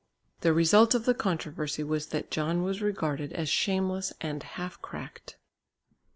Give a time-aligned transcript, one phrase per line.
[0.39, 5.37] The result of the controversy was that John was regarded as shameless and half cracked.